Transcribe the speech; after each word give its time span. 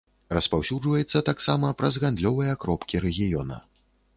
Распаўсюджваецца 0.35 1.21
таксама 1.27 1.69
праз 1.81 1.99
гандлёвыя 2.05 2.59
кропкі 2.65 2.95
рэгіёна. 3.05 3.63